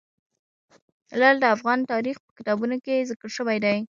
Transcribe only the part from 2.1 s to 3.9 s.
په کتابونو کې ذکر شوی دي.